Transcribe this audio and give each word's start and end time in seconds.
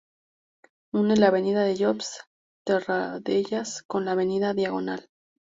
Une 1.01 1.13
la 1.17 1.27
avenida 1.31 1.61
de 1.67 1.75
Josep 1.81 2.25
Tarradellas 2.65 3.83
con 3.85 4.03
la 4.05 4.13
avenida 4.13 4.55
Diagonal. 4.55 5.07